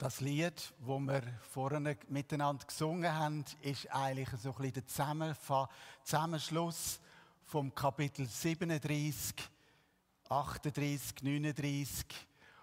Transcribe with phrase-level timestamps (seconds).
[0.00, 5.34] Das Lied, wo wir vorhin miteinander gesungen haben, ist eigentlich so ein bisschen der
[6.02, 7.00] Zusammenschluss
[7.44, 9.34] vom Kapitel 37,
[10.26, 12.06] 38, 39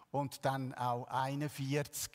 [0.10, 2.10] und dann auch 41,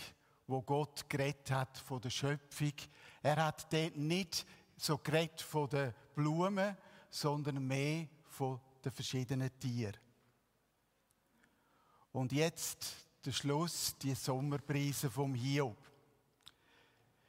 [0.49, 2.75] wo Gott geredet hat von der Schöpfung.
[3.23, 4.45] Er hat dort nicht
[4.77, 6.77] so geredet von den Blumen,
[7.11, 10.01] sondern mehr von den verschiedenen Tieren.
[12.11, 15.77] Und jetzt der Schluss, die Sommerpreise vom Hiob.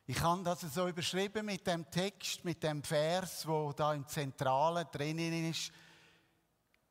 [0.05, 4.85] Ich habe das so überschrieben mit dem Text, mit dem Vers, wo da im Zentralen
[4.91, 5.71] drinnen ist.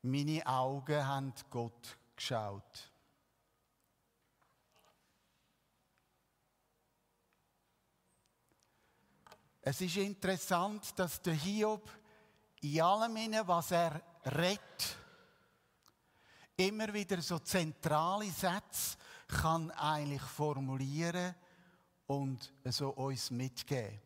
[0.03, 2.91] Meine Augen haben Gott geschaut.
[9.61, 11.89] Es ist interessant, dass der Hiob
[12.63, 14.97] in allem, was er redet,
[16.69, 21.35] immer wieder so zentrale Sätze kann eigentlich formulieren
[22.07, 24.01] und so uns mitgeben.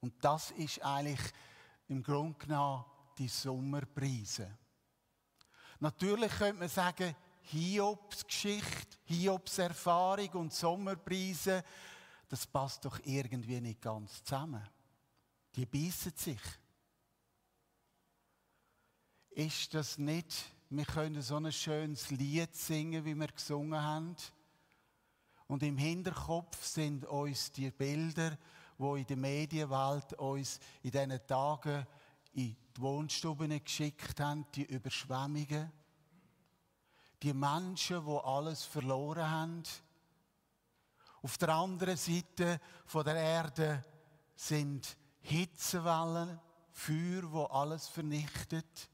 [0.00, 1.20] Und das ist eigentlich
[1.88, 2.84] im Grunde genommen
[3.18, 4.58] die Sommerpreise.
[5.80, 11.62] Natürlich könnte man sagen, Hiobs Geschichte, Hiobs Erfahrung und Sommerpreise,
[12.28, 14.66] das passt doch irgendwie nicht ganz zusammen.
[15.54, 16.40] Die beißen sich.
[19.30, 24.16] Ist das nicht wir können so ein schönes Lied singen, wie wir gesungen haben.
[25.46, 28.36] Und im Hinterkopf sind uns die Bilder,
[28.78, 31.86] wo in der Medienwelt uns in diesen Tagen
[32.32, 35.70] in die Wohnstuben geschickt haben, die Überschwemmungen.
[37.22, 39.62] Die Menschen, die alles verloren haben.
[41.22, 43.84] Auf der anderen Seite von der Erde
[44.34, 46.40] sind Hitzewellen,
[46.72, 48.90] Feuer, wo alles vernichtet.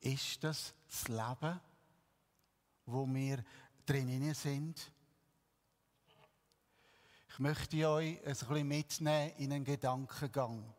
[0.00, 1.60] Ist das das Leben,
[2.86, 3.44] wo wir
[3.84, 4.90] drinnen sind?
[7.30, 10.74] Ich möchte euch ein bisschen mitnehmen in einen Gedankengang.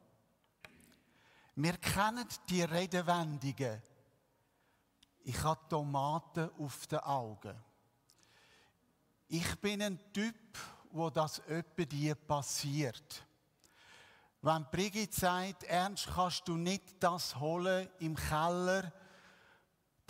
[1.55, 3.81] Wir kennen die Redewendungen.
[5.23, 7.55] Ich habe Tomaten auf den Augen.
[9.27, 10.35] Ich bin ein Typ,
[10.91, 13.23] wo das öppe dir passiert.
[14.41, 18.91] Wenn Brigitte sagt, Ernst, kannst du nicht das holen im Keller,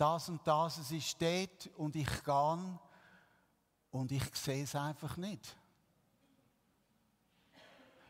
[0.00, 2.78] das und das, es ist dort und ich gehe
[3.90, 5.56] und ich sehe es einfach nicht.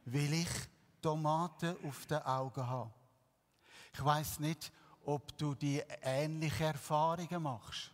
[0.04, 0.48] Weil ich
[1.00, 2.90] Tomaten auf den Augen habe.
[3.92, 4.72] Ich weiß nicht,
[5.04, 7.90] ob du die ähnliche Erfahrungen machst.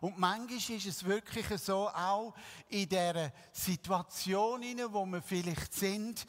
[0.00, 2.34] Und manchmal ist es wirklich so, auch
[2.68, 4.62] in der Situation,
[4.92, 6.26] wo wir vielleicht sind,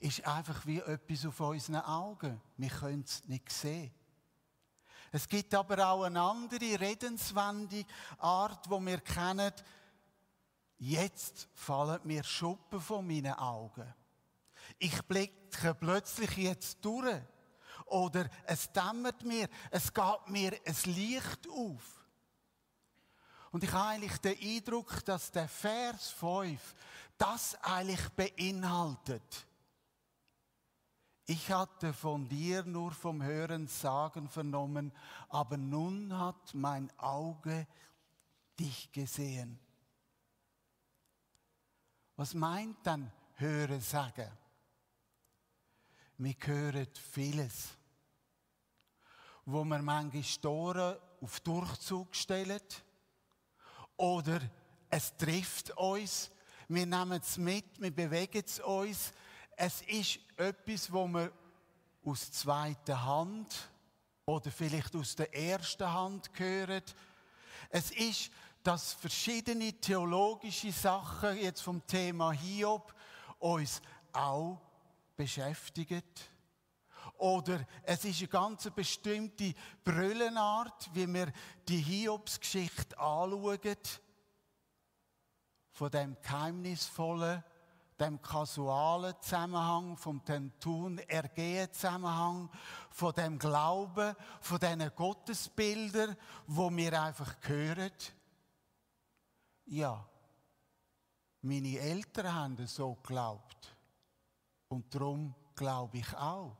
[0.00, 2.40] ist einfach wie etwas auf unseren Augen.
[2.56, 3.92] Wir können es nicht sehen.
[5.14, 7.84] Es gibt aber auch eine andere redenswende
[8.18, 9.52] Art, wo wir kennen,
[10.78, 13.94] jetzt fallen mir Schuppen von meinen Augen.
[14.76, 17.22] Ich blicke plötzlich jetzt durch.
[17.86, 22.04] Oder es dämmert mir, es geht mir ein Licht auf.
[23.52, 26.74] Und ich habe eigentlich den Eindruck, dass der Vers 5
[27.16, 29.46] das eigentlich beinhaltet.
[31.26, 34.92] Ich hatte von dir nur vom Hören sagen vernommen,
[35.30, 37.66] aber nun hat mein Auge
[38.58, 39.58] dich gesehen.
[42.16, 44.30] Was meint dann hören sagen?
[46.18, 47.70] Wir hören vieles,
[49.46, 52.60] wo wir manchmal Tore auf Durchzug stellen
[53.96, 54.40] oder
[54.90, 56.30] es trifft uns,
[56.68, 59.12] wir nehmen es mit, wir bewegen es uns,
[59.56, 61.30] es ist etwas, wo man
[62.04, 63.70] aus zweiter Hand
[64.26, 66.94] oder vielleicht aus der ersten Hand gehört.
[67.70, 68.30] Es ist,
[68.62, 72.94] dass verschiedene theologische Sachen jetzt vom Thema Hiob
[73.38, 73.80] uns
[74.12, 74.60] auch
[75.16, 76.02] beschäftigen.
[77.18, 79.54] Oder es ist eine ganz bestimmte
[79.84, 81.32] Brüllenart, wie wir
[81.68, 83.76] die Hiobsgeschichte anschauen,
[85.70, 87.44] von dem geheimnisvollen
[87.98, 90.22] dem kasualen Zusammenhang, vom
[90.58, 92.50] Tun, Ergehen Zusammenhang,
[92.90, 97.92] von dem Glauben, von diesen Gottesbildern, wo wir einfach hören.
[99.66, 100.04] Ja,
[101.42, 103.76] meine Eltern haben so geglaubt.
[104.68, 106.56] Und darum glaube ich auch.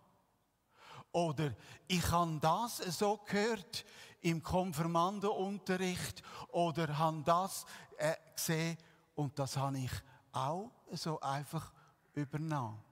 [1.11, 1.55] Oder
[1.87, 3.85] ich habe das so gehört
[4.21, 7.67] im Konfirmandenunterricht oder habe das
[7.99, 8.77] äh, gesehen
[9.15, 9.93] und das habe ich
[10.33, 11.73] auch so einfach
[12.15, 12.83] übernommen.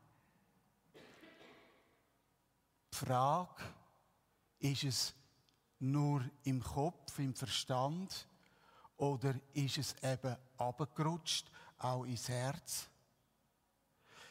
[2.93, 3.62] Die Frage,
[4.58, 5.14] ist es
[5.78, 8.26] nur im Kopf, im Verstand,
[8.96, 12.88] oder ist es eben abgerutscht, auch ins Herz?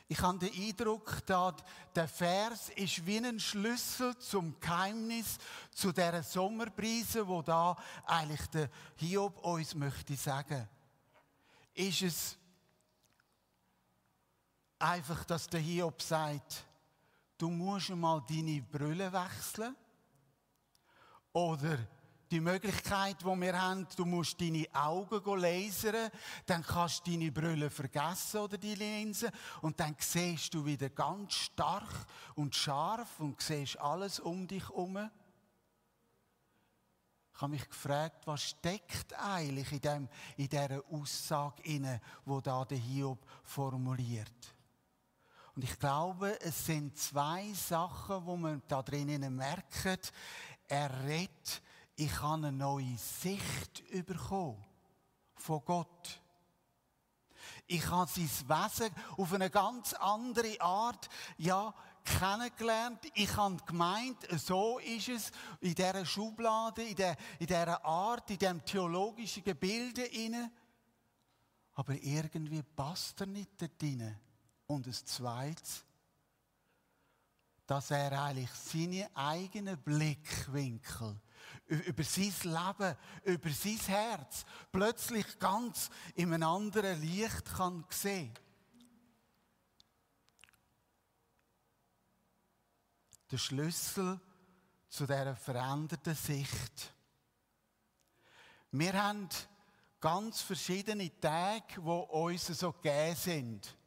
[0.08, 1.56] Ich habe den Eindruck, dass
[1.96, 5.38] der Vers ist wie ein Schlüssel zum Geheimnis,
[5.72, 10.68] zu der Sommerbrise, wo da eigentlich der Hiob uns möchte sagen.
[11.74, 12.38] Ist es
[14.82, 16.66] einfach, dass der Hiob sagt,
[17.38, 19.76] du musst mal deine Brille wechseln?
[21.34, 21.78] Oder
[22.32, 26.10] die Möglichkeit, die wir haben, du musst deine Augen lasern,
[26.46, 29.30] dann kannst du deine Brille vergessen oder die Linse
[29.62, 31.94] und dann siehst du wieder ganz stark
[32.36, 35.10] und scharf und siehst alles um dich herum.
[37.34, 42.78] Ich habe mich gefragt, was steckt eigentlich in, dem, in dieser Aussage, wo da der
[42.78, 44.56] Hiob formuliert.
[45.62, 50.12] Und ich glaube, es sind zwei Sachen, wo man da drinnen merkt.
[50.68, 51.62] Er redet
[51.96, 54.58] ich habe eine neue Sicht bekommen
[55.36, 56.20] von Gott.
[57.68, 61.76] Ich habe sein Wesen auf eine ganz andere Art, ja,
[62.06, 63.06] kennengelernt.
[63.14, 66.96] Ich habe gemeint, so ist es in dieser Schublade, in,
[67.40, 70.52] dieser Art, in diesem theologischen Gebilde inne.
[71.76, 74.20] Aber irgendwie passt er nicht dort rein.
[74.72, 75.62] Und das Zweite,
[77.68, 81.20] dass er eigentlich seine eigenen Blickwinkel
[81.68, 82.96] über sein Leben,
[83.26, 88.34] über sein Herz plötzlich ganz in einem anderen Licht kann sehen.
[93.30, 94.22] Der Schlüssel
[94.88, 96.94] zu dieser veränderten Sicht.
[98.72, 99.28] Wir haben
[100.00, 103.81] ganz verschiedene Tage, die uns so gegeben sind.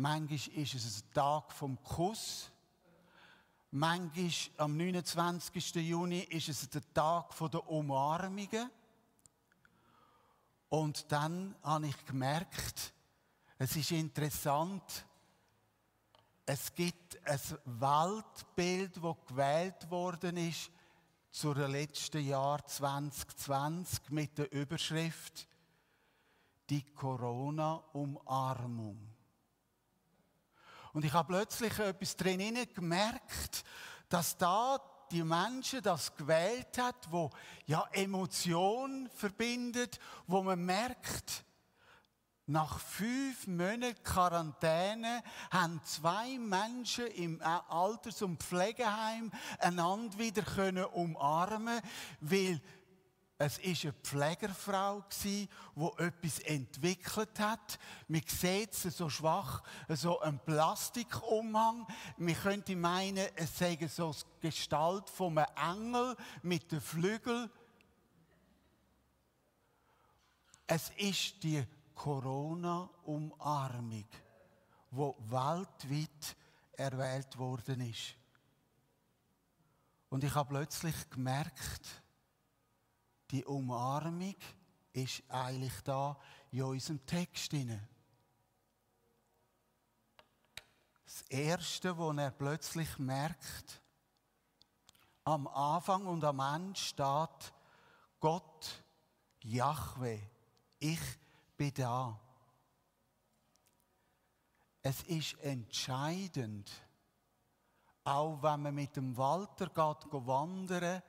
[0.00, 2.50] Manchmal ist es ein Tag vom Kuss.
[3.70, 5.74] Manchmal am 29.
[5.74, 8.70] Juni ist es der Tag der Umarmungen.
[10.70, 12.94] Und dann habe ich gemerkt,
[13.58, 15.04] es ist interessant,
[16.46, 20.70] es gibt ein Weltbild, das gewählt worden ist
[21.30, 25.46] zur letzten Jahr 2020 mit der Überschrift
[26.70, 29.09] Die Corona-Umarmung.
[30.92, 33.64] Und ich habe plötzlich etwas drin gemerkt,
[34.08, 37.30] dass da die Menschen das gewählt hat, wo
[37.66, 41.44] ja Emotion verbindet, wo man merkt,
[42.46, 45.22] nach fünf Monaten Quarantäne
[45.52, 51.80] haben zwei Menschen im Alters- und Pflegeheim einander wieder können umarmen,
[52.20, 52.60] weil
[53.42, 55.48] es war eine Pflegerfrau, die
[55.96, 57.78] etwas entwickelt hat.
[58.06, 61.86] Man sieht sie so schwach, so ein Plastikumhang.
[62.18, 67.48] Man könnte meinen, es sei so die Gestalt von einem Engel mit den Flügeln.
[70.66, 71.64] Es ist die
[71.94, 74.04] Corona-Umarmung,
[74.90, 76.36] die weltweit
[76.72, 78.16] erwählt worden ist.
[80.10, 82.02] Und ich habe plötzlich gemerkt,
[83.30, 84.36] die Umarmung
[84.92, 86.18] ist eigentlich da
[86.50, 87.80] in unserem Text drin.
[91.04, 93.80] Das Erste, was er plötzlich merkt,
[95.24, 97.52] am Anfang und am Ende steht
[98.18, 98.82] Gott,
[99.42, 100.20] Yahweh,
[100.78, 101.00] ich
[101.56, 102.18] bin da.
[104.82, 106.70] Es ist entscheidend,
[108.04, 111.02] auch wenn man mit dem Walter geht, wandern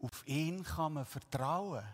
[0.00, 1.84] auf ihn kann man vertrauen.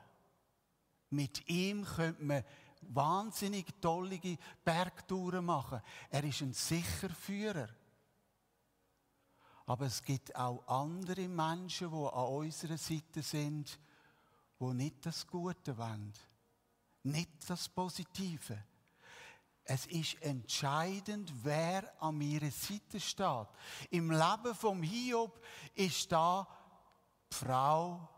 [1.10, 2.44] Mit ihm könnte man
[2.82, 4.20] wahnsinnig tolle
[4.64, 5.80] Bergtouren machen.
[6.10, 7.68] Er ist ein sicher Führer.
[9.66, 13.78] Aber es gibt auch andere Menschen, die an unserer Seite sind,
[14.60, 16.12] die nicht das Gute wollen.
[17.02, 18.62] Nicht das Positive.
[19.64, 23.48] Es ist entscheidend, wer an ihrer Seite steht.
[23.90, 25.44] Im Leben vom Hiob
[25.74, 26.46] ist da
[27.30, 28.08] die Frau,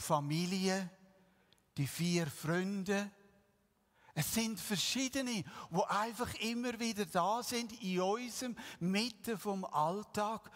[0.00, 0.90] die Familie,
[1.76, 3.10] die vier Freunde.
[4.14, 10.50] Es sind verschiedene, wo einfach immer wieder da sind in unserem Mitte vom Alltag.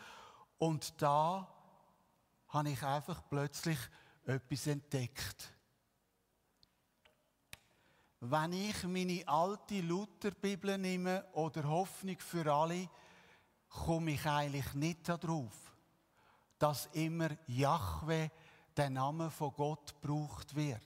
[0.59, 1.49] Und da
[2.49, 3.79] habe ich einfach plötzlich
[4.26, 5.53] etwas entdeckt.
[8.21, 12.88] Wenn ich meine alte Lutherbibel nehme oder Hoffnung für alle,
[13.69, 15.74] komme ich eigentlich nicht darauf
[16.58, 18.28] dass immer Yahweh,
[18.76, 20.80] der Name von Gott, gebraucht wird.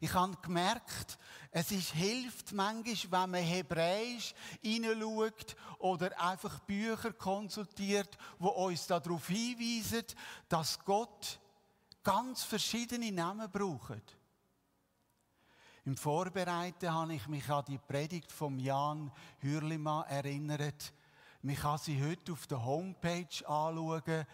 [0.00, 1.18] Ich habe gemerkt,
[1.50, 9.28] es ist, hilft manchmal, wenn man Hebräisch hineinschaut oder einfach Bücher konsultiert, wo uns darauf
[9.28, 10.04] hinweisen,
[10.48, 11.38] dass Gott
[12.02, 14.02] ganz verschiedene Namen brauchen.
[15.84, 20.92] Im Vorbereiten habe ich mich an die Predigt von Jan Hürlimann erinnert.
[21.42, 24.26] Man kann sie heute auf der Homepage anschauen.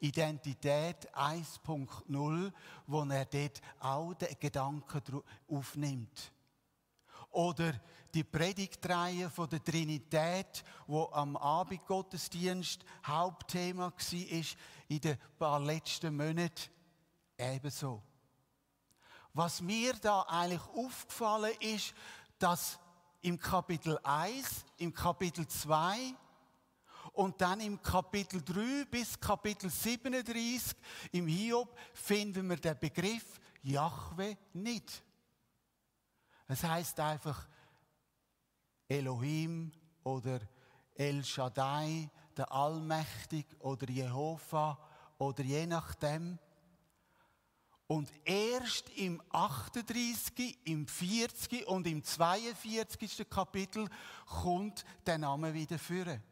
[0.00, 2.52] Identität 1.0,
[2.86, 6.32] wo er dort auch den Gedanken aufnimmt.
[7.30, 7.74] Oder
[8.12, 14.44] die Predigtreihe von der Trinität, wo am Abendgottesdienst Hauptthema war
[14.88, 16.70] in den paar letzten Monaten.
[17.38, 18.02] Ebenso.
[19.32, 21.94] Was mir da eigentlich aufgefallen ist,
[22.38, 22.80] dass
[23.22, 26.14] im Kapitel 1, im Kapitel 2
[27.20, 30.74] und dann im Kapitel 3 bis Kapitel 37
[31.12, 35.02] im Hiob finden wir den Begriff Jahwe nicht.
[36.48, 37.46] Es heißt einfach
[38.88, 39.70] Elohim
[40.02, 40.40] oder
[40.94, 42.08] El Shaddai,
[42.38, 44.78] der Allmächtig oder Jehova
[45.18, 46.38] oder je nachdem.
[47.86, 51.66] Und erst im 38., im 40.
[51.66, 53.28] und im 42.
[53.28, 53.90] Kapitel
[54.24, 56.29] kommt der Name wieder führen.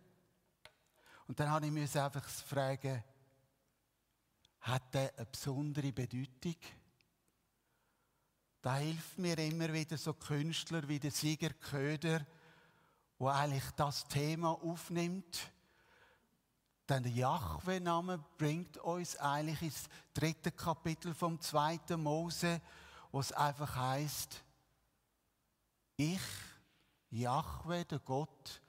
[1.29, 3.05] Und dann habe ich mich einfach fragen,
[4.61, 6.57] hat der eine besondere Bedeutung?
[8.63, 12.27] Da hilft mir immer wieder so Künstler wie der Sieger Köder,
[13.19, 15.53] wo eigentlich das Thema aufnimmt.
[16.89, 22.63] Denn der Jahwe-Name bringt uns eigentlich ins dritte Kapitel vom zweiten Mose,
[23.13, 24.43] wo es einfach heißt:
[25.97, 26.23] Ich,
[27.11, 28.63] Jahwe, der Gott,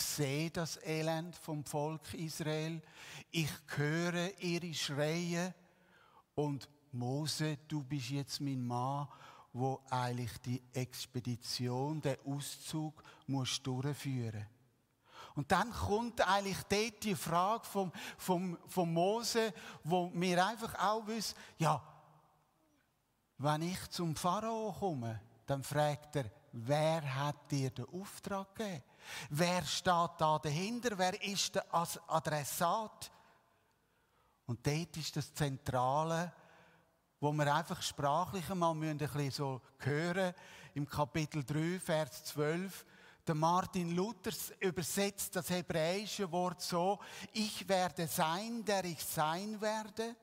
[0.00, 2.82] sehe das Elend vom Volk Israel.
[3.30, 5.54] Ich höre ihre Schreie
[6.34, 9.08] und Mose, du bist jetzt mein Mann,
[9.52, 14.46] wo eigentlich die Expedition, der Auszug, muss durchführen.
[15.34, 19.54] Und dann kommt eigentlich dort die Frage vom, vom, vom Mose,
[19.84, 21.82] wo wir einfach auch wissen, ja,
[23.38, 28.82] wenn ich zum Pharao komme, dann fragt er, wer hat dir den Auftrag gegeben?
[29.30, 30.96] Wer steht da dahinter?
[30.96, 33.10] Wer ist der Adressat?
[34.46, 36.32] Und dort ist das Zentrale,
[37.20, 40.34] wo wir einfach sprachlich einmal ein bisschen so hören,
[40.74, 42.84] im Kapitel 3, Vers 12,
[43.26, 46.98] der Martin Luther übersetzt das hebräische Wort so,
[47.32, 50.16] ich werde sein, der ich sein werde.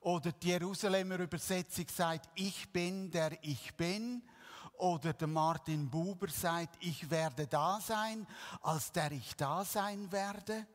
[0.00, 4.22] Oder die Jerusalemer Übersetzung sagt, ich bin, der ich bin.
[4.80, 8.26] Oder der Martin Buber sagt, ich werde da sein,
[8.62, 10.66] als der ich da sein werde.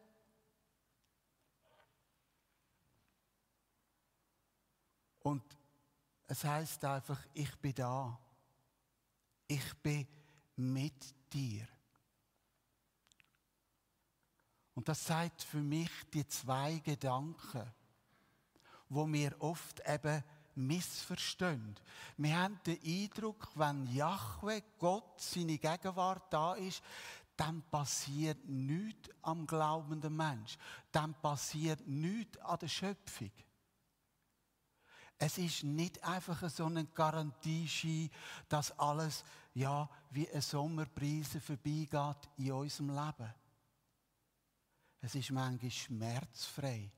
[5.23, 5.43] Und
[6.27, 8.19] es heißt einfach, ich bin da.
[9.47, 10.07] Ich bin
[10.55, 11.67] mit dir.
[14.75, 17.73] Und das sagt für mich die zwei Gedanken,
[18.87, 20.23] wo wir oft eben
[20.55, 21.75] missverstehen.
[22.17, 26.81] Wir haben den Eindruck, wenn Jahwe, Gott, seine Gegenwart da ist,
[27.37, 30.57] dann passiert nichts am glaubenden Mensch.
[30.91, 33.31] Dann passiert nichts an der Schöpfung.
[35.17, 38.09] Es ist nicht einfach so eine Garantieschein,
[38.49, 43.33] dass alles ja wie eine Sommerbrise vorbeigeht in unserem Leben.
[45.01, 46.91] Es ist manchmal schmerzfrei.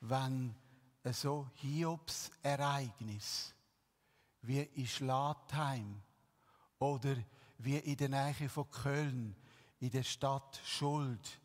[0.00, 0.54] Wenn ein
[1.12, 3.54] so Hiobs Ereignis
[4.42, 6.00] wie in Schlatheim
[6.78, 7.16] oder
[7.58, 9.36] wie in der Nähe von Köln,
[9.80, 11.40] in der Stadt Schuld,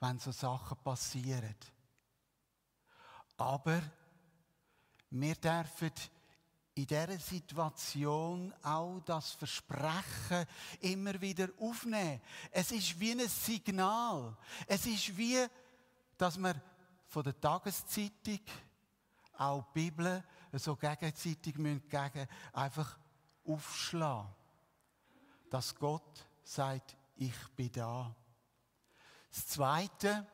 [0.00, 1.54] wenn so Sachen passieren
[3.40, 3.80] aber
[5.10, 5.92] wir dürfen
[6.74, 10.46] in dieser Situation auch das Versprechen
[10.80, 12.20] immer wieder aufnehmen.
[12.50, 14.36] Es ist wie ein Signal.
[14.66, 15.44] Es ist wie,
[16.16, 16.54] dass wir
[17.06, 18.40] von der Tageszeitung
[19.40, 22.98] auch die Bibel so gegenseitig müssen gegen einfach
[23.46, 24.30] aufschlagen.
[25.48, 28.14] Dass Gott sagt, ich bin da.
[29.30, 30.26] Das Zweite,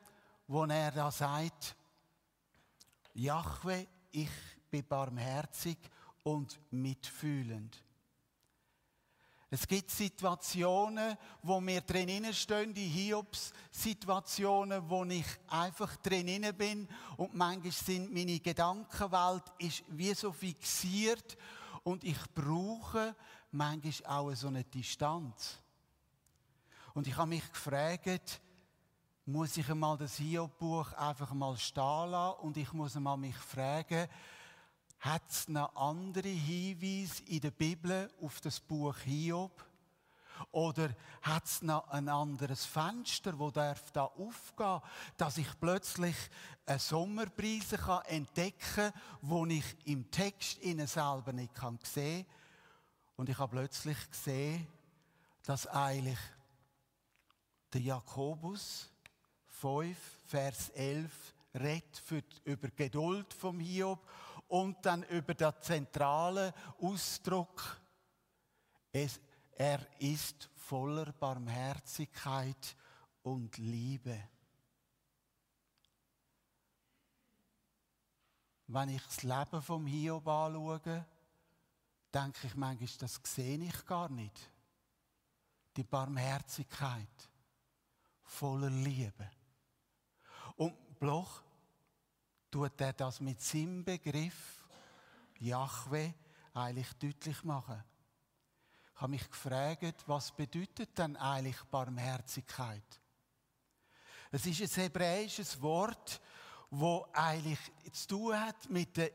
[0.47, 1.77] wo er da sagt,
[3.15, 4.31] Jahwe, ich
[4.71, 5.79] bin barmherzig
[6.23, 7.83] und mitfühlend.
[9.59, 16.87] Es gibt Situationen, wo wir drinnen stehen, die Hiobs-Situationen, wo ich einfach drinnen bin.
[17.17, 21.39] Und manchmal sind meine Gedankenwelt ist wie so fixiert.
[21.85, 23.17] Und ich brauche
[23.51, 25.57] manchmal auch so eine Distanz.
[26.93, 28.43] Und ich habe mich gefragt,
[29.25, 32.41] muss ich einmal das Hiob-Buch einfach mal stehen lassen?
[32.41, 34.07] Und ich muss einmal mich fragen,
[35.07, 39.65] hat es noch andere Hinweise in der Bibel auf das Buch Hiob?
[40.51, 40.91] Oder
[41.23, 44.83] hat es noch ein anderes Fenster, wo darf da aufgehen,
[45.17, 46.17] dass ich plötzlich
[46.67, 52.27] eine Sommerbrise kann entdecken kann, wo ich im Text innen selber nicht kann sehen
[53.17, 54.67] Und ich habe plötzlich gesehen,
[55.45, 56.19] dass eigentlich
[57.73, 58.91] der Jakobus
[59.47, 59.97] 5,
[60.27, 61.11] Vers 11
[61.55, 64.01] redet für, über Geduld vom Hiob
[64.49, 67.81] und dann über den zentralen Ausdruck,
[68.93, 69.21] es,
[69.53, 72.76] er ist voller Barmherzigkeit
[73.23, 74.29] und Liebe.
[78.69, 81.07] Wenn ich das Leben vom Hiob anschaue,
[82.12, 84.50] denke ich manchmal, das sehe ich gar nicht.
[85.76, 87.29] Die Barmherzigkeit
[88.23, 89.31] voller Liebe.
[90.57, 91.43] Und Bloch
[92.57, 94.67] tut er das mit seinem Begriff
[95.41, 96.15] Jahwe
[96.55, 97.85] eigentlich deutlich machen.
[98.95, 102.99] Ich habe mich gefragt, was bedeutet denn eigentlich Barmherzigkeit?
[104.31, 106.19] Es ist ein hebräisches Wort,
[106.71, 107.59] wo eigentlich
[107.93, 109.11] zu tun hat mit der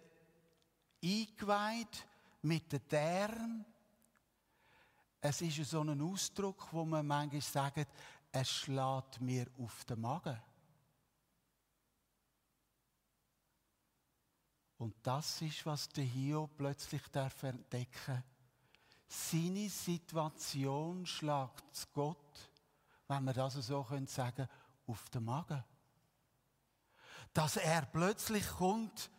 [1.03, 2.07] Eingeweid,
[2.43, 3.65] mit der Därm.
[5.19, 7.87] Es ist so ein Ausdruck, wo man manchmal sagt,
[8.31, 10.39] es schlägt mir auf den Magen.
[14.81, 18.23] Und das ist, was der Hiob plötzlich darf entdecken
[19.07, 22.49] Seine Situation schlägt Gott,
[23.07, 24.47] wenn wir das so können sagen,
[24.87, 25.63] auf den Magen.
[27.31, 29.11] Dass er plötzlich kommt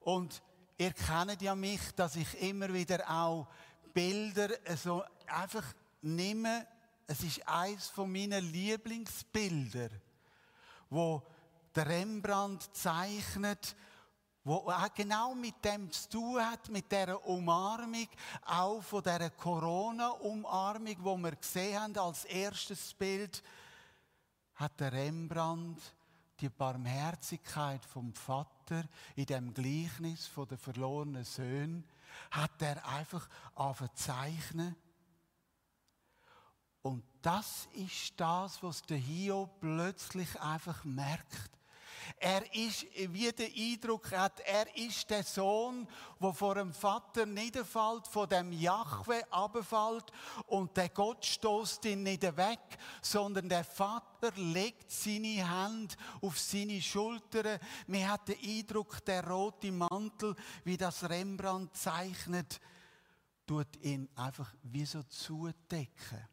[0.00, 0.42] und
[0.78, 3.48] ihr kennt ja mich, dass ich immer wieder auch
[3.92, 4.48] Bilder
[4.78, 6.66] so einfach nehme.
[7.06, 9.90] Es ist eines von meinen Lieblingsbilder,
[10.88, 11.22] wo
[11.74, 13.76] der Rembrandt zeichnet,
[14.46, 18.06] wo auch genau mit dem zu tun hat, mit dieser Umarmung,
[18.44, 23.42] auch von dieser Corona-Umarmung, wo wir gesehen haben als erstes Bild,
[24.54, 25.82] hat der Rembrandt
[26.38, 28.84] die Barmherzigkeit vom Vater
[29.16, 31.82] in dem Gleichnis von der verlorenen Söhne,
[32.30, 34.76] hat er einfach aufzeichnen.
[36.82, 41.50] Und das ist das, was der Hiob plötzlich einfach merkt.
[42.18, 45.86] Er ist, wie der Eindruck hat, er ist der Sohn,
[46.20, 50.10] der vor dem Vater niederfällt, von dem Jahwe abfällt
[50.46, 52.60] und der Gott stoßt ihn nicht weg,
[53.02, 57.58] sondern der Vater legt seine Hand auf seine Schultern.
[57.86, 62.60] Mir hat den Eindruck, der rote Mantel, wie das Rembrandt zeichnet,
[63.46, 66.28] tut ihn einfach wie so zudecken.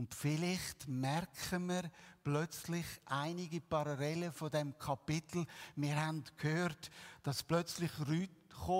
[0.00, 1.90] Und vielleicht merken wir
[2.24, 5.44] plötzlich einige Parallelen von dem Kapitel.
[5.76, 6.90] Wir haben gehört,
[7.22, 8.32] dass plötzlich Leute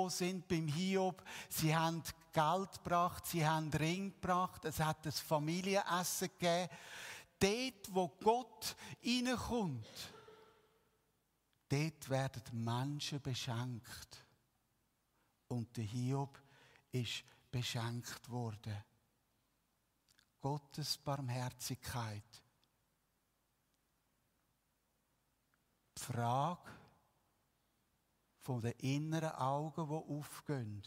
[0.09, 1.23] sind beim Hiob.
[1.51, 2.03] Sie haben
[2.33, 6.71] Geld gebracht, sie haben Ring gebracht, es hat ein Familienessen gegeben.
[7.39, 9.87] Dort, wo Gott reinkommt,
[11.69, 14.25] dort werden Menschen beschenkt.
[15.49, 16.41] Und der Hiob
[16.93, 18.83] ist beschenkt worden.
[20.41, 22.43] Gottes Barmherzigkeit.
[25.97, 26.71] Die Frage
[28.41, 30.83] von den inneren Augen, die aufgehen.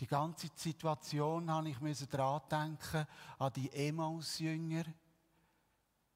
[0.00, 3.06] Die ganze Situation habe ich daran denken,
[3.38, 4.84] an die Emmaus-Jünger.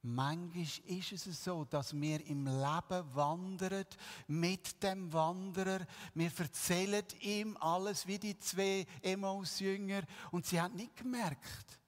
[0.04, 3.86] Manchmal ist es so, dass wir im Leben wandern
[4.26, 5.86] mit dem Wanderer.
[6.14, 11.78] Wir erzählen ihm alles wie die zwei Emmaus-Jünger und sie haben nicht gemerkt,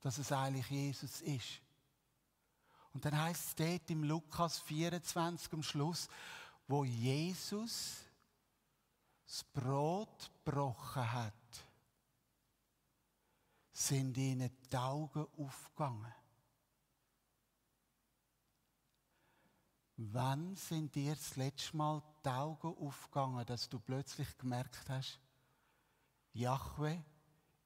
[0.00, 1.60] dass es eigentlich Jesus ist.
[2.94, 6.08] Und dann heißt es dort im Lukas 24 am Schluss,
[6.66, 7.98] wo Jesus
[9.26, 11.34] das Brot gebrochen hat,
[13.70, 16.19] sind ihnen die Augen aufgegangen.
[20.02, 25.20] Wann sind dir das letzte Mal die Augen aufgegangen, dass du plötzlich gemerkt hast,
[26.32, 27.04] Jahwe,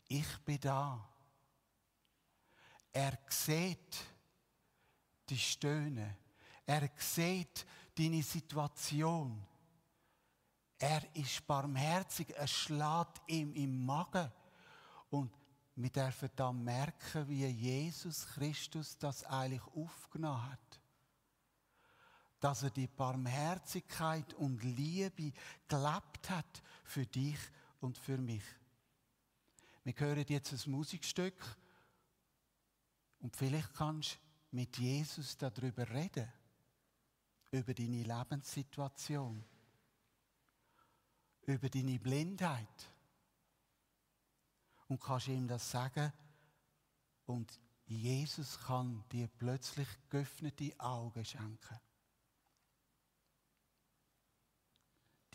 [0.09, 1.09] ich bin da.
[2.93, 4.05] Er sieht
[5.29, 6.17] die Stöhne.
[6.67, 7.65] Er sieht
[7.97, 9.47] deine Situation.
[10.77, 12.31] Er ist barmherzig.
[12.31, 14.33] Er schlägt ihm im Magen.
[15.09, 15.31] Und
[15.77, 20.64] wir dürfen dann merken, wie Jesus Christus das eigentlich aufgenommen hat
[22.45, 25.33] dass er die Barmherzigkeit und Liebe
[25.67, 27.39] gelebt hat für dich
[27.81, 28.43] und für mich.
[29.83, 31.43] Wir hören jetzt ein Musikstück
[33.21, 36.31] und vielleicht kannst du mit Jesus darüber reden,
[37.51, 39.43] über deine Lebenssituation,
[41.47, 42.91] über deine Blindheit,
[44.89, 46.13] und kannst ihm das sagen
[47.25, 51.81] und Jesus kann dir plötzlich geöffnete Augen schenken.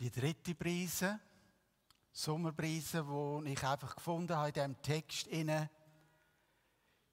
[0.00, 1.20] Die dritte Preise,
[2.10, 3.04] Sommerpreise,
[3.44, 5.28] die ich einfach gefunden habe in diesem Text,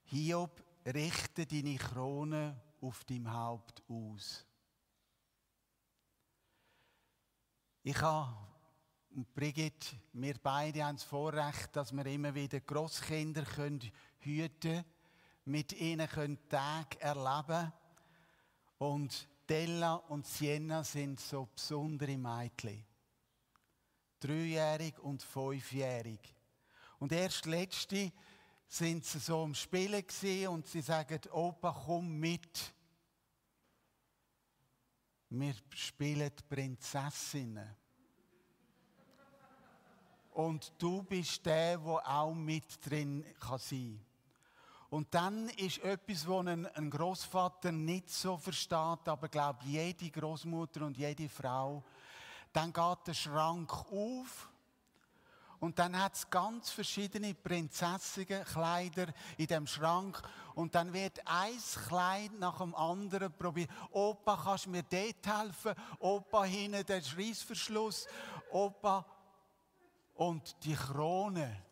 [0.06, 4.46] Hiob, richte deine Krone auf deinem Haupt aus.
[7.84, 8.38] Ich habe
[9.16, 13.82] und Brigitte, wir beide haben das Vorrecht, dass wir immer wieder Großkinder können
[14.20, 14.86] hüten,
[15.44, 17.74] mit ihnen können Tage erleben
[18.78, 22.86] und Della und Sienna sind so besondere Mädchen.
[24.20, 26.20] Dreijährig und fünfjährig.
[27.00, 28.12] Und erst letzte
[28.68, 30.04] sind sie so am Spielen
[30.50, 32.74] und sie sagen, Opa, komm mit.
[35.30, 37.76] Wir spielen Prinzessinnen.
[40.32, 44.08] Und du bist der, der auch mit drin kann sein
[44.90, 50.86] Und dann ist etwas, was ein, ein Großvater nicht so versteht, aber glaube jede Großmutter
[50.86, 51.84] und jede Frau.
[52.54, 54.50] Dann geht der Schrank auf
[55.60, 60.22] und dann hat es ganz verschiedene Prinzessenkleider in dem Schrank.
[60.54, 63.70] Und dann wird ein Kleid nach dem anderen probiert.
[63.92, 65.74] Opa, kannst du mir dort helfen?
[66.00, 68.08] Opa, hinten der Schreissverschluss.
[68.52, 69.06] Opa.
[70.14, 71.64] Und die Krone,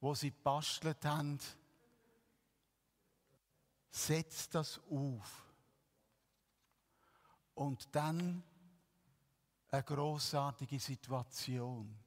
[0.00, 1.38] wo sie bastelt haben,
[3.90, 5.44] setzt das auf.
[7.54, 8.42] Und dann
[9.70, 11.98] eine großartige Situation.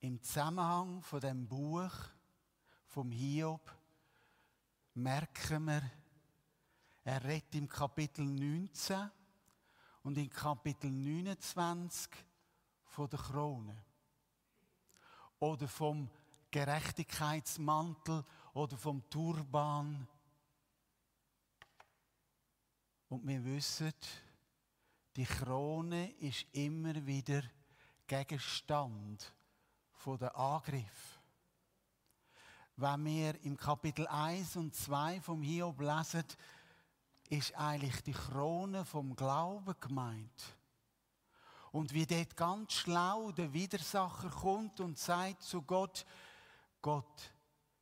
[0.00, 1.92] Im Zusammenhang von dem Buch
[2.86, 3.74] vom Hiob
[4.92, 5.90] merken wir,
[7.04, 9.10] er redet im Kapitel 19
[10.02, 12.10] und im Kapitel 29
[12.84, 13.93] von der Krone
[15.40, 16.08] oder vom
[16.50, 20.06] Gerechtigkeitsmantel oder vom Turban
[23.14, 23.92] und wir wissen,
[25.14, 27.42] die Krone ist immer wieder
[28.08, 29.32] Gegenstand
[30.04, 31.20] der Angriff.
[32.76, 36.24] Wenn wir im Kapitel 1 und 2 vom Hiob lesen,
[37.30, 40.56] ist eigentlich die Krone vom Glauben gemeint.
[41.74, 46.06] Und wie dort ganz schlau der Widersacher kommt und sagt zu Gott,
[46.80, 47.32] Gott,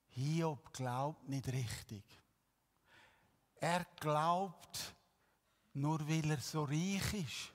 [0.08, 2.02] Hiob glaubt nicht richtig.
[3.56, 4.94] Er glaubt,
[5.74, 7.52] nur weil er so reich ist.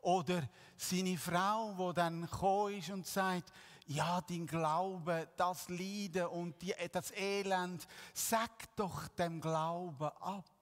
[0.00, 3.52] Oder seine Frau, wo dann gekommen ist und sagt,
[3.84, 10.53] ja, dein Glaube, das Leiden und die, das Elend, sag doch dem Glauben ab.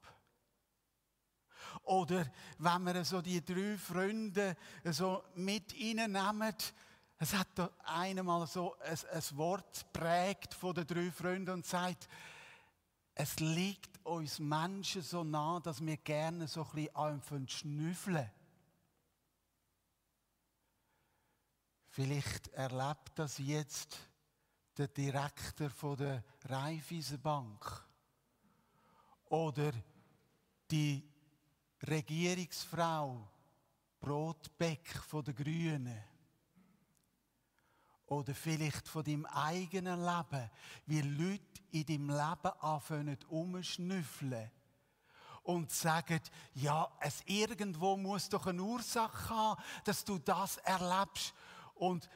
[1.84, 6.54] Oder wenn wir so die drei Freunde so mit ihnen nehmen,
[7.18, 12.08] es hat da einmal so ein, ein Wort prägt von den drei Freunden und sagt,
[13.14, 18.30] es liegt uns Menschen so nah, dass wir gerne so ein bisschen einfach schnüffeln.
[21.90, 23.98] Vielleicht erlebt das jetzt
[24.78, 27.86] der Direktor von der Raiffeisenbank
[29.26, 29.72] oder
[30.70, 31.11] die
[31.88, 33.28] Regierungsfrau
[34.00, 36.02] Brotbeck von der Grünen
[38.06, 40.50] oder vielleicht von deinem eigenen Leben,
[40.86, 44.50] wie Leute in deinem Leben anfangen umschnüffeln
[45.44, 46.20] und sagen,
[46.54, 51.34] ja, es irgendwo muss doch eine Ursache haben, dass du das erlebst.
[51.74, 52.08] Und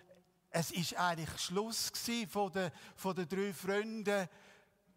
[0.50, 1.92] es ist eigentlich Schluss
[2.28, 4.28] von den, von den drei Freunden.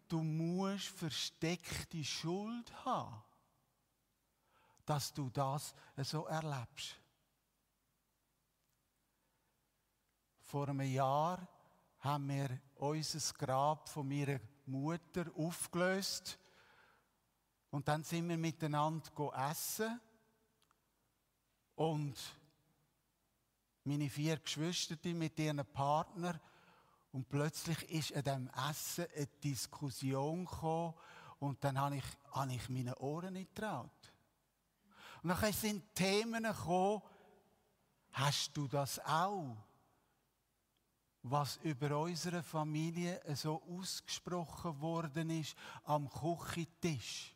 [0.08, 3.22] Du musst versteckte Schuld haben,
[4.90, 6.96] dass du das so erlebst.
[10.40, 11.46] Vor einem Jahr
[12.00, 16.40] haben wir unser Grab von meiner Mutter aufgelöst.
[17.70, 20.00] Und dann sind wir miteinander essen.
[21.76, 22.18] Und
[23.84, 26.40] meine vier Geschwister mit ihren Partnern.
[27.12, 30.94] Und plötzlich ist an diesem Essen eine Diskussion gekommen.
[31.38, 34.09] Und dann habe ich, habe ich meine Ohren nicht getraut.
[35.22, 37.02] Und dann sind Themen gekommen,
[38.12, 39.56] hast du das auch?
[41.22, 45.54] was über unsere Familie so ausgesprochen worden ist
[45.84, 47.34] am Küchentisch.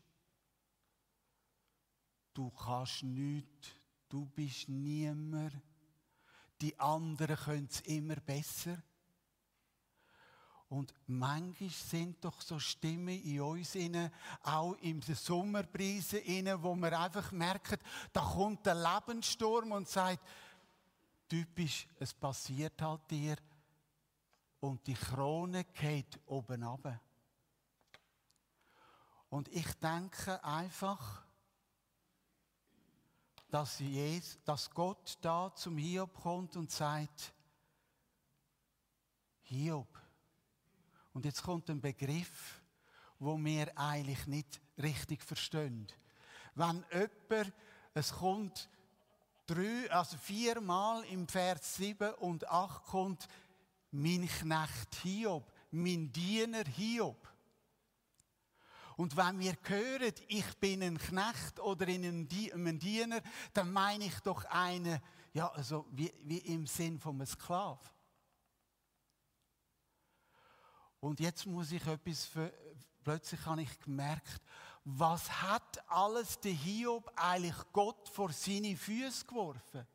[2.32, 3.68] Du kannst nichts,
[4.08, 5.52] du bist niemand,
[6.60, 8.82] die anderen können es immer besser.
[10.68, 14.10] Und manchmal sind doch so Stimmen in uns inne,
[14.42, 17.78] auch in den Sommerpreisen inne, wo wir einfach merken,
[18.12, 20.20] da kommt der Lebenssturm und sagt,
[21.28, 23.36] typisch, es passiert halt dir
[24.60, 27.00] und die Krone geht oben ab.
[29.28, 31.24] Und ich denke einfach,
[33.48, 37.32] dass, Jesus, dass Gott da zum Hiob kommt und sagt,
[39.42, 40.03] Hiob.
[41.14, 42.60] Und jetzt kommt ein Begriff,
[43.18, 45.86] wo wir eigentlich nicht richtig verstehen.
[46.54, 47.52] Wenn jemand,
[47.94, 48.68] es kommt
[49.46, 53.28] drei, also viermal im Vers 7 und 8 kommt,
[53.92, 57.28] mein Knecht Hiob, mein Diener Hiob.
[58.96, 63.20] Und wenn wir hören, ich bin ein Knecht oder ein Diener,
[63.52, 65.00] dann meine ich doch einen,
[65.32, 67.26] ja, also wie, wie im Sinn von einem
[71.04, 72.50] Und jetzt muss ich etwas, für,
[73.02, 74.40] plötzlich habe ich gemerkt,
[74.86, 79.86] was hat alles der Hiob eigentlich Gott vor seine Füße geworfen?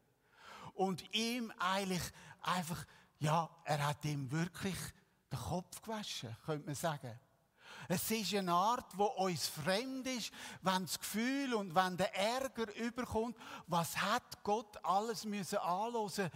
[0.76, 2.04] Und ihm eigentlich
[2.44, 2.86] einfach,
[3.18, 4.78] ja, er hat ihm wirklich
[5.32, 7.20] den Kopf gewaschen, könnte man sagen.
[7.88, 12.72] Es ist eine Art, wo uns fremd ist, wenn das Gefühl und wenn der Ärger
[12.76, 16.30] überkommt, was hat Gott alles müssen anlösen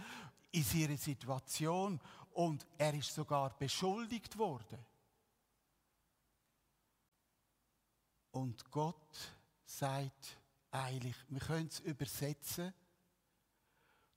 [0.50, 2.00] in seiner Situation
[2.34, 4.78] und er ist sogar beschuldigt worden.
[8.32, 9.32] Und Gott
[9.64, 10.36] sagt
[10.70, 12.74] eigentlich, wir können es übersetzen,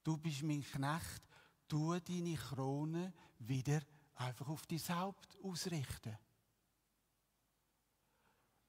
[0.03, 1.21] du bist mein Knecht,
[1.67, 3.81] tu deine Krone wieder
[4.15, 6.17] einfach auf dein Haupt ausrichten.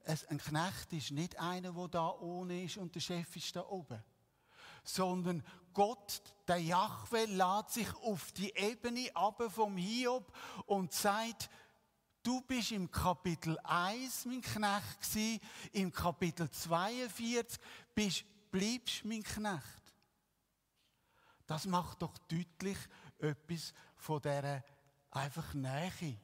[0.05, 4.03] Ein Knecht ist nicht einer, der da ohne ist und der Chef ist da oben.
[4.89, 10.33] Sondern Gott, der Jahwe, lädt sich auf die Ebene ab vom Hiob
[10.65, 11.51] und sagt,
[12.23, 15.41] du bist im Kapitel 1 mein Knecht gewesen,
[15.73, 17.61] im Kapitel 42
[17.95, 19.63] bist, bleibst mein Knecht.
[21.47, 22.79] Das macht doch deutlich
[23.19, 24.65] etwas von dieser
[25.11, 26.19] einfach Nähe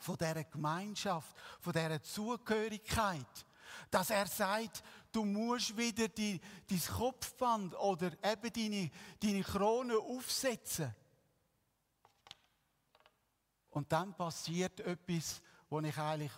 [0.00, 3.46] von dieser Gemeinschaft, von dieser Zugehörigkeit.
[3.90, 10.94] Dass er sagt, du musst wieder die, dein Kopfband oder eben deine, deine Krone aufsetzen.
[13.70, 16.32] Und dann passiert etwas, wo ich eigentlich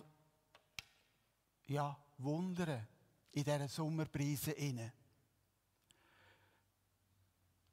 [1.67, 2.87] ja, wundere
[3.33, 4.93] in dieser Sommerpreise inne.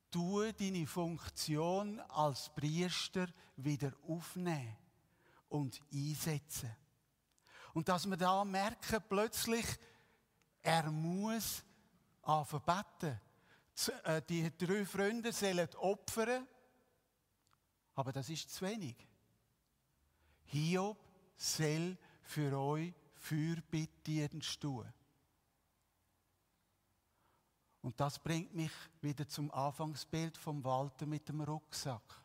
[0.10, 4.76] Tu deine Funktion als Priester wieder aufnehmen
[5.50, 6.76] und einsetzen.
[7.74, 9.66] Und dass wir da merken, plötzlich,
[10.62, 11.64] er muss
[12.24, 13.22] anfangen beten.
[14.04, 16.48] Äh, die drei Freunde sollen opfern,
[17.96, 18.96] aber das ist zu wenig.
[20.46, 20.98] Hiob
[21.38, 24.92] soll für euch Fürbittdienst tun.
[27.82, 32.20] Und das bringt mich wieder zum Anfangsbild vom Walter mit dem Rucksack.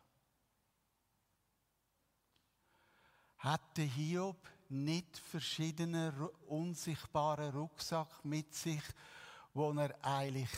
[3.45, 6.11] hatte Hiob nicht verschiedene
[6.47, 8.81] unsichtbare Rucksack mit sich,
[9.53, 10.49] wo er eigentlich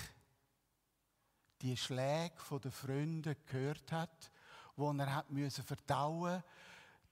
[1.62, 4.32] die Schläge der Freunde gehört hat,
[4.76, 6.44] wo er hat müssen verdauen,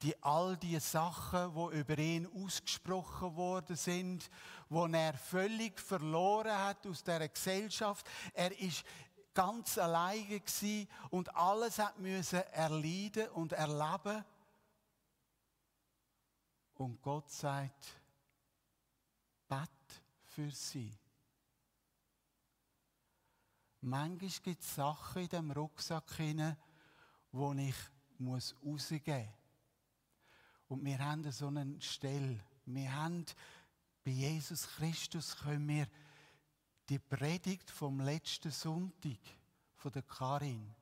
[0.01, 4.29] die all die Sachen, wo über ihn ausgesprochen worden sind,
[4.69, 8.05] wo er völlig verloren hat aus der Gesellschaft.
[8.33, 8.83] Er ist
[9.33, 14.23] ganz alleine gewesen und alles hat müssen erleiden und erleben.
[16.75, 17.99] Und Gott sagt,
[19.47, 19.69] bet
[20.23, 20.91] für sie.
[23.81, 26.19] Manchmal gibt es Sachen in dem Rucksack
[27.31, 27.75] wo ich
[28.17, 29.33] muss rausgeben muss.
[30.67, 32.39] Und wir haben so einen Stell.
[32.65, 33.25] Wir haben
[34.03, 35.87] bei Jesus Christus können wir
[36.89, 39.19] die Predigt vom letzten Sonntag
[39.75, 40.73] von der Karin,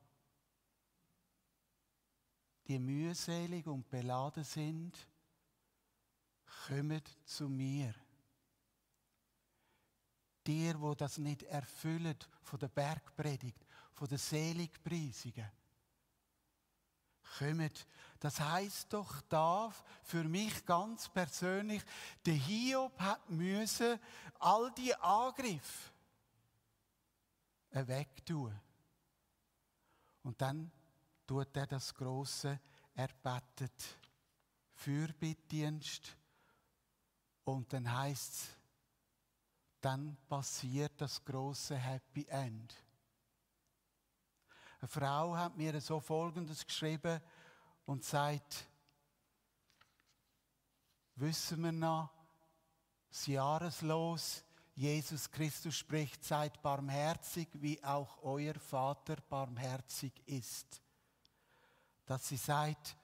[2.66, 4.96] die mühselig und beladen sind,
[6.66, 7.94] kommt zu mir.
[10.46, 13.64] Dir, wo das nicht erfüllt von der Bergpredigt,
[13.94, 15.50] von der Seligpreisungen.
[17.38, 17.86] Kommt.
[18.20, 21.82] Das heißt doch da für mich ganz persönlich,
[22.24, 23.98] der Hiob hat müssen
[24.38, 25.90] all die Angriffe
[27.70, 28.58] wegtun.
[30.22, 30.70] Und dann
[31.26, 32.60] tut er das große
[32.94, 33.98] erbettet
[34.74, 36.16] Fürbittdienst
[37.44, 38.48] und dann heißt es,
[39.80, 42.74] dann passiert das große Happy End.
[44.80, 47.20] Eine Frau hat mir so Folgendes geschrieben
[47.84, 48.66] und sagt,
[51.16, 52.10] wissen wir noch,
[53.10, 54.42] das Jahreslos,
[54.74, 60.82] Jesus Christus spricht, seid barmherzig, wie auch euer Vater barmherzig ist.
[62.06, 62.96] Dass sie sagt,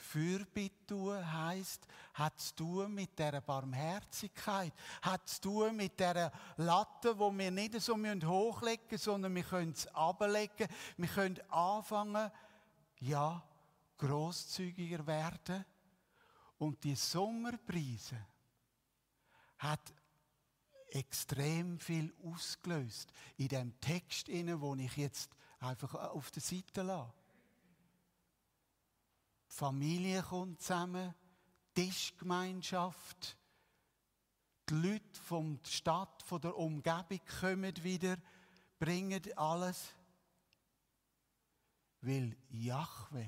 [0.00, 7.18] Fürbitte tun heisst, hat zu tun mit dieser Barmherzigkeit, hat zu tun mit dieser Latte,
[7.18, 10.66] wo wir nicht so hochlegen müssen, sondern wir können es ablegen.
[10.96, 12.30] Wir können anfangen,
[13.00, 13.42] ja,
[13.98, 15.64] großzügiger werden.
[16.58, 18.26] Und die Sommerpreise
[19.58, 19.92] hat
[20.90, 27.19] extrem viel ausgelöst in dem Text, den ich jetzt einfach auf der Seite lasse.
[29.50, 31.14] Die Familie kommt zusammen,
[31.74, 33.36] Tischgemeinschaft,
[34.68, 38.16] die Leute von der Stadt, von der Umgebung kommen wieder,
[38.78, 39.94] bringen alles,
[42.00, 43.26] weil Jahwe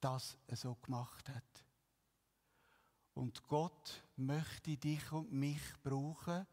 [0.00, 1.64] das so gemacht hat.
[3.14, 6.46] Und Gott möchte dich und mich brauchen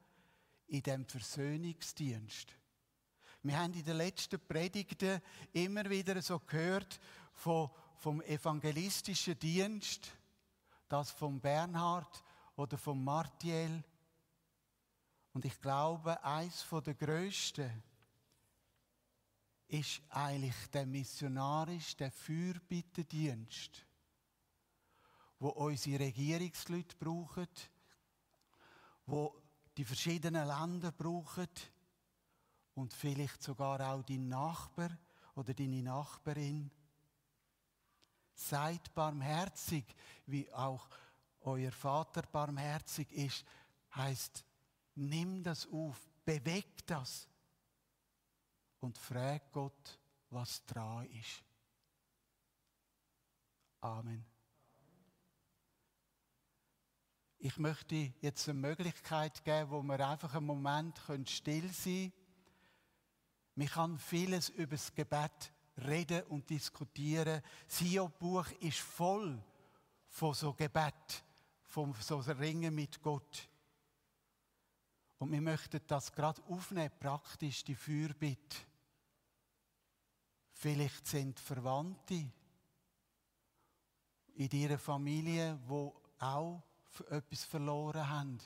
[0.67, 2.55] in dem Versöhnungsdienst.
[3.41, 5.21] Wir haben in den letzten Predigten
[5.53, 6.99] immer wieder so gehört
[7.31, 10.11] von, vom evangelistischen Dienst,
[10.87, 12.23] das von Bernhard
[12.55, 13.83] oder von Martiel.
[15.33, 17.83] Und ich glaube, eins der grössten
[19.67, 23.85] ist eigentlich der missionarisch, der Fürbittendienst
[25.39, 27.47] wo unsere Regierungsleute brauchen,
[29.05, 29.41] wo
[29.77, 31.47] die verschiedenen Länder brauchen
[32.75, 34.89] und vielleicht sogar auch dein Nachbar
[35.35, 36.69] oder deine Nachbarin.
[38.39, 39.83] Seid barmherzig,
[40.25, 40.87] wie auch
[41.41, 43.43] euer Vater barmherzig ist,
[43.93, 44.45] heißt,
[44.95, 47.27] nimm das auf, beweg das
[48.79, 49.99] und frag Gott,
[50.29, 51.43] was dran ist.
[53.81, 54.25] Amen.
[57.39, 62.13] Ich möchte jetzt eine Möglichkeit geben, wo wir einfach einen Moment still sein können.
[63.55, 65.51] Man kann vieles über das Gebet
[65.87, 67.41] reden und diskutieren.
[67.67, 69.41] Das Hiob-Buch ist voll
[70.09, 71.23] von so Gebet,
[71.63, 73.49] von so Ringen mit Gott.
[75.19, 78.57] Und wir möchten das gerade aufnehmen, praktisch die Fürbitte.
[80.53, 82.31] Vielleicht sind Verwandte
[84.35, 86.63] in ihrer Familie, wo auch
[87.09, 88.37] etwas verloren haben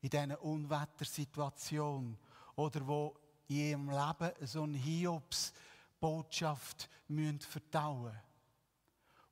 [0.00, 2.18] in dieser Unwettersituation
[2.56, 3.14] oder wo
[3.48, 5.67] in ihrem Leben so eine Hiobs-Botschaft
[6.00, 8.20] verdauen müssen,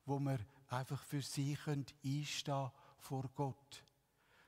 [0.04, 1.56] wo wir einfach für sie
[2.04, 3.84] einstehen vor Gott.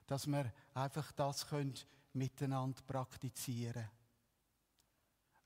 [0.06, 1.74] Dass wir einfach das können
[2.14, 3.90] miteinander praktizieren können.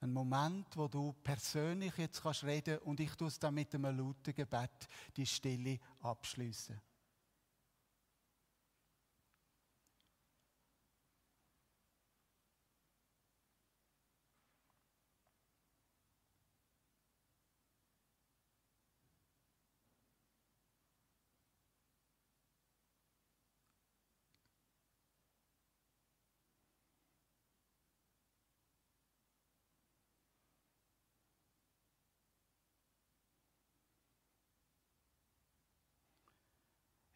[0.00, 3.96] Ein Moment, wo du persönlich jetzt kannst reden und ich tue es dann mit einem
[3.96, 6.80] lauten Gebet die Stille abschließen.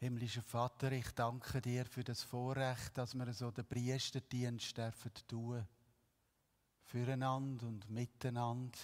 [0.06, 5.66] Himmlischer Vater, ich danke dir für das Vorrecht, dass wir so den Priesterdienst dürfen tun.
[6.84, 8.78] Füreinander und miteinander.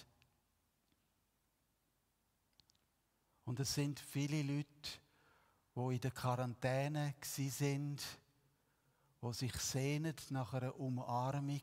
[3.45, 4.99] Und es sind viele Leute,
[5.77, 8.03] die in der Quarantäne sind,
[9.23, 11.63] die sich sehnen nach einer Umarmung.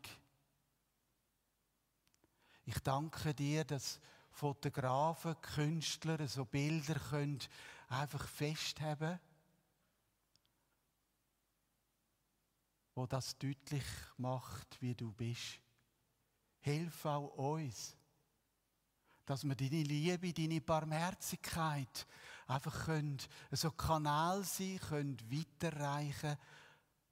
[2.63, 3.99] Ich danke dir, dass
[4.31, 7.39] Fotografen, Künstler so Bilder können
[7.89, 9.19] einfach festhaben
[12.99, 13.85] wo das deutlich
[14.17, 15.61] macht, wie du bist.
[16.59, 17.95] Hilf auch uns,
[19.25, 22.05] dass wir deine Liebe, deine Barmherzigkeit
[22.47, 23.17] einfach können,
[23.51, 26.37] so Kanal sein können, weiterreichen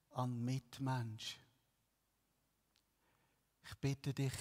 [0.09, 1.39] an Mitmensch.
[3.63, 4.33] Ich bitte dich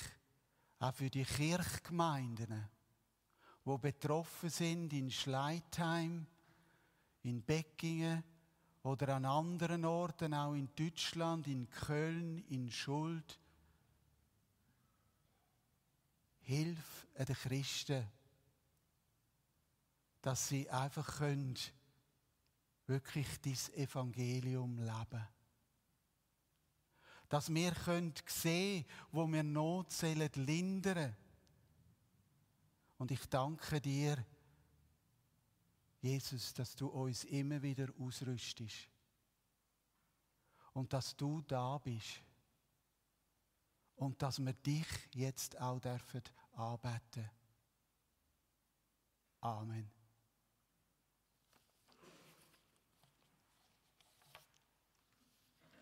[0.80, 2.68] auch für die Kirchgemeinden,
[3.62, 6.26] wo betroffen sind in Schleitheim,
[7.22, 8.24] in Beckingen,
[8.86, 13.38] oder an anderen Orten, auch in Deutschland, in Köln, in Schuld.
[16.42, 18.06] Hilf den Christen,
[20.22, 21.56] dass sie einfach können,
[22.86, 25.26] wirklich dieses Evangelium leben.
[27.28, 29.90] Dass wir können sehen, wo wir Not
[30.36, 31.16] lindern.
[32.98, 34.24] Und ich danke dir,
[36.06, 38.88] Jesus, dass du uns immer wieder ausrüstest
[40.72, 42.22] und dass du da bist
[43.96, 47.28] und dass wir dich jetzt auch dürfen anbeten.
[49.40, 49.95] Amen.